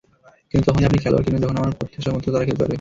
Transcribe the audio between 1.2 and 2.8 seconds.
কিনবেন যখন আমার প্রত্যাশামতো তারা খেলতে পারবে।